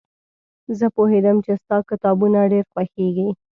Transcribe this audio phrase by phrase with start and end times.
[0.77, 3.29] زه پوهېدم چې ستا کتابونه ډېر خوښېږي.